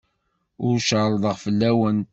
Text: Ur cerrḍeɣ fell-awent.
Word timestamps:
Ur 0.67 0.75
cerrḍeɣ 0.87 1.35
fell-awent. 1.43 2.09